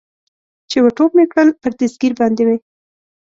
چې 0.69 0.77
ور 0.81 0.91
ټوپ 0.97 1.11
مې 1.17 1.25
کړل، 1.31 1.49
پر 1.61 1.71
دستګیر 1.79 2.13
باندې 2.21 2.43
مې. 2.47 2.57